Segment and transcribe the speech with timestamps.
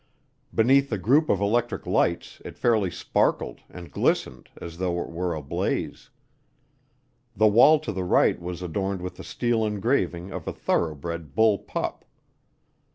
[0.51, 5.35] Beneath the group of electric lights it fairly sparkled and glistened as though it were
[5.35, 6.09] ablaze.
[7.35, 11.59] The wall to the right was adorned with a steel engraving of a thoroughbred bull
[11.59, 12.03] pup.